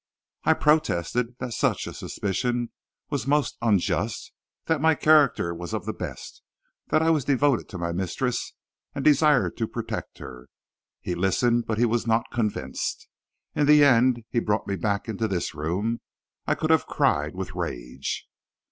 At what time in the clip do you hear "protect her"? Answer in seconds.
9.67-10.47